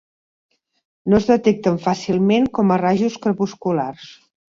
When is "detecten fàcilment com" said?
1.33-2.75